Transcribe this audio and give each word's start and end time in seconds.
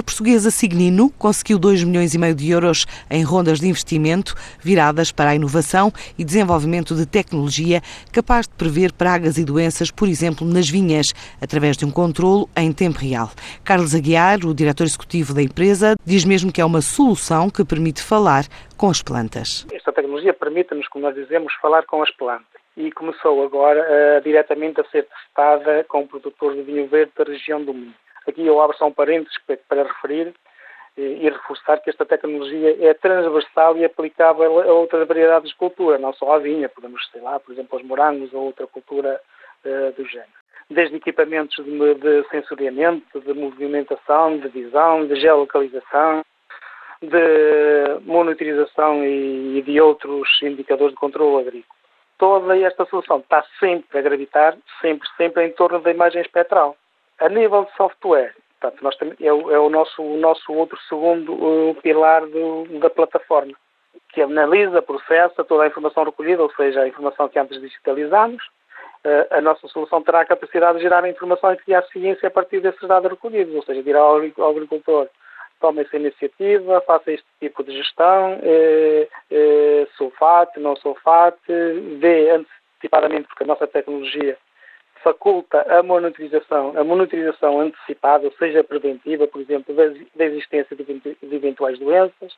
A 0.00 0.02
portuguesa 0.02 0.50
Signino 0.50 1.10
conseguiu 1.18 1.58
2 1.58 1.84
milhões 1.84 2.14
e 2.14 2.18
meio 2.18 2.34
de 2.34 2.50
euros 2.50 2.86
em 3.10 3.22
rondas 3.22 3.60
de 3.60 3.68
investimento 3.68 4.34
viradas 4.58 5.12
para 5.12 5.28
a 5.28 5.34
inovação 5.34 5.92
e 6.18 6.24
desenvolvimento 6.24 6.94
de 6.94 7.04
tecnologia 7.04 7.82
capaz 8.10 8.48
de 8.48 8.54
prever 8.54 8.94
pragas 8.94 9.36
e 9.36 9.44
doenças, 9.44 9.90
por 9.90 10.08
exemplo, 10.08 10.46
nas 10.46 10.70
vinhas, 10.70 11.12
através 11.38 11.76
de 11.76 11.84
um 11.84 11.90
controlo 11.90 12.48
em 12.56 12.72
tempo 12.72 12.98
real. 12.98 13.28
Carlos 13.62 13.94
Aguiar, 13.94 14.38
o 14.46 14.54
diretor 14.54 14.84
executivo 14.84 15.34
da 15.34 15.42
empresa, 15.42 15.94
diz 16.02 16.24
mesmo 16.24 16.50
que 16.50 16.62
é 16.62 16.64
uma 16.64 16.80
solução 16.80 17.50
que 17.50 17.62
permite 17.62 18.02
falar 18.02 18.46
com 18.78 18.88
as 18.88 19.02
plantas. 19.02 19.66
Esta 19.70 19.92
tecnologia 19.92 20.32
permite-nos, 20.32 20.88
como 20.88 21.04
nós 21.04 21.14
dizemos, 21.14 21.52
falar 21.60 21.84
com 21.84 22.02
as 22.02 22.10
plantas 22.16 22.46
e 22.74 22.90
começou 22.90 23.44
agora 23.44 23.82
uh, 23.82 24.24
diretamente 24.24 24.80
a 24.80 24.84
ser 24.84 25.06
testada 25.06 25.84
com 25.86 26.06
produtores 26.06 26.56
de 26.56 26.62
vinho 26.62 26.88
verde 26.88 27.12
da 27.14 27.24
região 27.24 27.62
do 27.62 27.74
Minho. 27.74 27.92
Aqui 28.26 28.46
eu 28.46 28.60
abro 28.60 28.76
só 28.76 28.86
um 28.86 28.92
parênteses 28.92 29.36
para 29.68 29.82
referir 29.82 30.34
e 30.96 31.28
reforçar 31.30 31.78
que 31.78 31.88
esta 31.88 32.04
tecnologia 32.04 32.76
é 32.86 32.92
transversal 32.94 33.76
e 33.76 33.84
aplicável 33.84 34.60
a 34.60 34.72
outras 34.72 35.06
variedades 35.06 35.50
de 35.50 35.56
cultura, 35.56 35.98
não 35.98 36.12
só 36.12 36.34
a 36.34 36.38
vinha, 36.38 36.68
podemos, 36.68 37.08
sei 37.10 37.20
lá, 37.20 37.38
por 37.40 37.52
exemplo, 37.52 37.78
os 37.78 37.84
morangos 37.84 38.32
ou 38.34 38.44
outra 38.44 38.66
cultura 38.66 39.20
uh, 39.64 39.92
do 39.92 40.06
género. 40.06 40.30
Desde 40.68 40.96
equipamentos 40.96 41.64
de, 41.64 41.94
de, 41.94 42.28
sensoriamento, 42.28 43.20
de 43.20 43.32
movimentação, 43.32 44.38
de 44.38 44.48
visão, 44.48 45.06
de 45.06 45.16
geolocalização, 45.16 46.22
de 47.02 48.00
monitorização 48.04 49.04
e, 49.04 49.62
de 49.62 49.80
outros 49.80 50.28
indicadores 50.42 50.92
de 50.92 51.00
controle 51.00 51.48
agrícola. 51.48 51.80
Toda 52.18 52.58
esta 52.58 52.84
solução 52.84 53.18
está 53.18 53.42
sempre 53.58 53.98
a 53.98 54.02
gravitar, 54.02 54.56
sempre, 54.80 55.08
sempre 55.16 55.46
em 55.46 55.52
torno 55.52 55.80
da 55.80 55.90
imagem 55.90 56.20
espectral. 56.20 56.76
A 57.20 57.28
nível 57.28 57.64
de 57.64 57.76
software, 57.76 58.34
portanto, 58.58 58.82
nós 58.82 58.96
temos, 58.96 59.14
é, 59.20 59.32
o, 59.32 59.50
é 59.50 59.58
o, 59.58 59.68
nosso, 59.68 60.02
o 60.02 60.16
nosso 60.16 60.52
outro 60.52 60.78
segundo 60.88 61.32
uh, 61.34 61.74
pilar 61.82 62.26
do, 62.26 62.64
da 62.78 62.90
plataforma, 62.90 63.52
que 64.08 64.22
analisa, 64.22 64.82
processa 64.82 65.44
toda 65.44 65.64
a 65.64 65.66
informação 65.66 66.04
recolhida, 66.04 66.42
ou 66.42 66.50
seja, 66.52 66.82
a 66.82 66.88
informação 66.88 67.28
que 67.28 67.38
antes 67.38 67.60
digitalizamos. 67.60 68.42
Uh, 69.04 69.24
a 69.30 69.40
nossa 69.40 69.66
solução 69.68 70.02
terá 70.02 70.20
a 70.20 70.26
capacidade 70.26 70.78
de 70.78 70.82
gerar 70.82 71.04
a 71.04 71.08
informação 71.08 71.52
e 71.52 71.56
criar 71.58 71.82
ciência 71.84 72.28
a 72.28 72.30
partir 72.30 72.60
desses 72.60 72.86
dados 72.86 73.10
recolhidos, 73.10 73.54
ou 73.54 73.62
seja, 73.62 73.82
dirá 73.82 74.00
ao 74.00 74.50
agricultor 74.50 75.08
tome 75.60 75.82
essa 75.82 75.96
iniciativa, 75.96 76.80
faça 76.80 77.12
este 77.12 77.26
tipo 77.38 77.62
de 77.62 77.76
gestão, 77.76 78.38
eh, 78.42 79.06
eh, 79.30 79.86
sulfate, 79.96 80.58
não 80.58 80.74
sulfate, 80.76 81.52
vê 81.98 82.30
antecipadamente, 82.30 83.28
porque 83.28 83.44
a 83.44 83.46
nossa 83.46 83.66
tecnologia 83.66 84.38
faculta 85.02 85.62
a 85.62 85.82
monitorização, 85.82 86.76
a 86.76 86.84
monitorização 86.84 87.60
antecipada, 87.60 88.26
ou 88.26 88.32
seja, 88.32 88.64
preventiva, 88.64 89.26
por 89.26 89.40
exemplo, 89.40 89.74
da, 89.74 90.24
existência 90.24 90.76
de, 90.76 91.16
eventuais 91.22 91.78
doenças, 91.78 92.36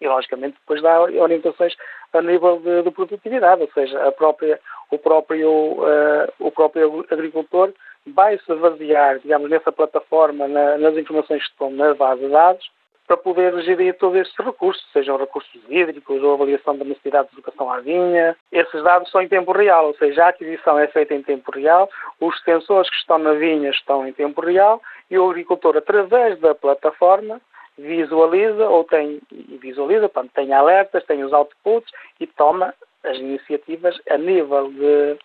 e 0.00 0.08
logicamente 0.08 0.56
depois 0.60 0.80
dá 0.80 1.00
orientações 1.02 1.76
a 2.12 2.22
nível 2.22 2.58
de, 2.60 2.82
de 2.82 2.90
produtividade, 2.90 3.62
ou 3.62 3.70
seja, 3.72 4.10
própria, 4.12 4.58
o, 4.90 4.98
próprio, 4.98 5.50
uh, 5.50 6.32
o 6.38 6.50
próprio 6.50 7.04
agricultor 7.10 7.72
vai 8.06 8.38
se 8.38 8.54
basear, 8.54 9.18
digamos, 9.18 9.50
nessa 9.50 9.70
plataforma, 9.70 10.48
na, 10.48 10.78
nas 10.78 10.96
informações 10.96 11.44
que 11.44 11.50
estão 11.50 11.70
na 11.70 11.94
base 11.94 12.22
de 12.22 12.28
dados, 12.28 12.70
para 13.10 13.16
poder 13.16 13.60
gerir 13.62 13.96
todos 13.98 14.20
estes 14.20 14.46
recursos, 14.46 14.86
sejam 14.92 15.16
recursos 15.16 15.60
hídricos 15.68 16.22
ou 16.22 16.34
avaliação 16.34 16.78
da 16.78 16.84
necessidade 16.84 17.26
de 17.28 17.34
educação 17.34 17.68
à 17.68 17.80
vinha. 17.80 18.36
Esses 18.52 18.84
dados 18.84 19.10
são 19.10 19.20
em 19.20 19.26
tempo 19.26 19.50
real, 19.50 19.88
ou 19.88 19.94
seja, 19.96 20.26
a 20.26 20.28
aquisição 20.28 20.78
é 20.78 20.86
feita 20.86 21.12
em 21.12 21.20
tempo 21.20 21.50
real, 21.50 21.90
os 22.20 22.40
sensores 22.44 22.88
que 22.88 22.94
estão 22.94 23.18
na 23.18 23.32
vinha 23.32 23.70
estão 23.70 24.06
em 24.06 24.12
tempo 24.12 24.40
real 24.40 24.80
e 25.10 25.18
o 25.18 25.28
agricultor, 25.28 25.76
através 25.76 26.38
da 26.38 26.54
plataforma, 26.54 27.40
visualiza 27.76 28.68
ou 28.68 28.84
tem, 28.84 29.20
visualiza, 29.60 30.08
portanto, 30.08 30.30
tem 30.32 30.52
alertas, 30.52 31.04
tem 31.04 31.24
os 31.24 31.32
outputs 31.32 31.90
e 32.20 32.28
toma 32.28 32.72
as 33.02 33.16
iniciativas 33.16 34.00
a 34.08 34.18
nível 34.18 34.70
de, 34.70 35.18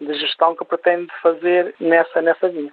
de 0.00 0.14
gestão 0.18 0.56
que 0.56 0.64
pretende 0.64 1.06
fazer 1.22 1.72
nessa, 1.78 2.20
nessa 2.20 2.48
vinha. 2.48 2.72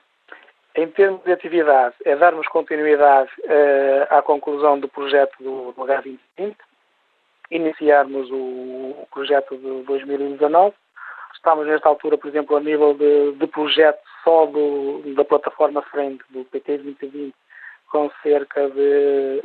Em 0.75 0.87
termos 0.87 1.23
de 1.23 1.31
atividade, 1.31 1.95
é 2.03 2.17
darmos 2.17 2.47
continuidade 2.47 3.29
uh, 3.45 4.13
à 4.13 4.21
conclusão 4.21 4.77
do 4.77 4.89
projeto 4.89 5.33
do, 5.39 5.71
do 5.71 5.81
H2020, 5.83 6.55
iniciarmos 7.49 8.29
o 8.29 9.07
projeto 9.09 9.57
de 9.57 9.83
2019. 9.83 10.75
Estamos 11.33 11.65
nesta 11.65 11.87
altura, 11.87 12.17
por 12.17 12.27
exemplo, 12.27 12.57
a 12.57 12.59
nível 12.59 12.93
de, 12.93 13.33
de 13.33 13.47
projeto 13.47 14.01
só 14.23 14.47
do, 14.47 15.01
da 15.15 15.23
plataforma 15.23 15.81
frente 15.83 16.23
do 16.29 16.43
PT 16.43 16.79
2020, 16.79 17.33
com 17.89 18.11
cerca 18.21 18.69
de 18.69 19.43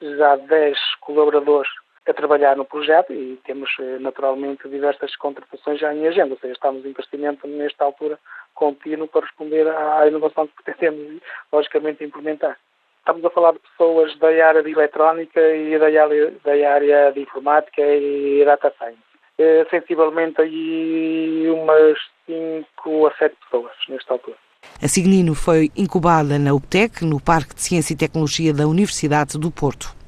já 0.00 0.36
10 0.36 0.78
colaboradores 1.00 1.70
a 2.06 2.12
trabalhar 2.12 2.56
no 2.56 2.64
projeto 2.64 3.12
e 3.12 3.38
temos 3.44 3.70
eh, 3.78 3.98
naturalmente 4.00 4.68
diversas 4.68 5.14
contratações 5.16 5.78
já 5.78 5.94
em 5.94 6.06
agenda, 6.06 6.34
ou 6.34 6.40
seja, 6.40 6.52
estamos 6.52 6.84
em 6.84 6.92
crescimento 6.92 7.46
nesta 7.46 7.84
altura 7.84 8.18
contínuo 8.54 9.06
para 9.06 9.24
responder 9.24 9.68
à 9.68 10.06
inovação 10.06 10.46
que 10.46 10.54
pretendemos, 10.64 11.22
logicamente, 11.52 12.04
implementar. 12.04 12.58
Estamos 12.98 13.24
a 13.24 13.30
falar 13.30 13.52
de 13.52 13.58
pessoas 13.58 14.16
da 14.18 14.28
área 14.28 14.62
de 14.62 14.70
eletrónica 14.70 15.40
e 15.40 15.78
da 15.78 15.86
área, 15.86 16.32
da 16.44 16.70
área 16.70 17.12
de 17.12 17.20
informática 17.20 17.82
e 17.82 18.44
data 18.44 18.72
science. 18.78 18.98
É, 19.38 19.66
sensivelmente 19.70 20.40
aí 20.40 21.48
umas 21.50 21.98
5 22.26 23.06
a 23.06 23.14
7 23.16 23.36
pessoas 23.44 23.72
nesta 23.88 24.12
altura. 24.12 24.36
A 24.80 24.86
Signino 24.86 25.34
foi 25.34 25.70
incubada 25.76 26.38
na 26.38 26.54
UPTEC, 26.54 27.04
no 27.04 27.20
Parque 27.20 27.54
de 27.54 27.62
Ciência 27.62 27.94
e 27.94 27.96
Tecnologia 27.96 28.52
da 28.52 28.68
Universidade 28.68 29.36
do 29.38 29.50
Porto. 29.50 30.01